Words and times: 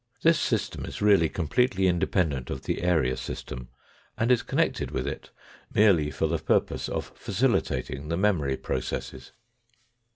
This 0.23 0.39
system 0.39 0.83
is 0.85 0.99
really 0.99 1.29
completely 1.29 1.85
independent 1.85 2.49
of 2.49 2.63
the 2.63 2.81
area 2.81 3.15
system 3.15 3.69
and 4.17 4.31
is 4.31 4.41
connected 4.41 4.89
with 4.89 5.05
it 5.05 5.29
merely 5.75 6.09
for 6.09 6.25
the 6.25 6.39
purpose 6.39 6.89
of 6.89 7.11
facilitating 7.15 8.07
the 8.07 8.17
memory 8.17 8.57
processes. 8.57 9.31